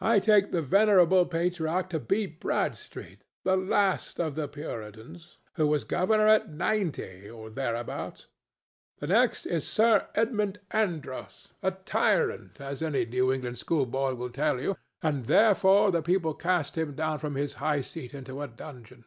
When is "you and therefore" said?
14.62-15.90